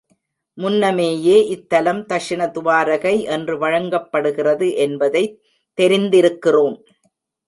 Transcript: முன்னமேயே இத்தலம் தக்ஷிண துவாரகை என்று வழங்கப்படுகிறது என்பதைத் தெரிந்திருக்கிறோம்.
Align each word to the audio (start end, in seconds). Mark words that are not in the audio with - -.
முன்னமேயே 0.53 1.35
இத்தலம் 1.49 1.99
தக்ஷிண 2.05 2.51
துவாரகை 2.51 3.23
என்று 3.23 3.57
வழங்கப்படுகிறது 3.57 4.75
என்பதைத் 4.75 5.39
தெரிந்திருக்கிறோம். 5.81 6.83